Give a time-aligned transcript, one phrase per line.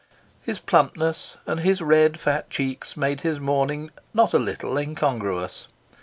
[0.41, 5.67] His plumpness and his red, fat cheeks made his mourning not a little incongruous.